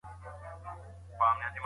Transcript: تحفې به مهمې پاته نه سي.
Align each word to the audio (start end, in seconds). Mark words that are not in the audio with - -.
تحفې 0.03 0.29
به 0.41 0.51
مهمې 0.63 1.13
پاته 1.19 1.37
نه 1.49 1.49
سي. 1.53 1.59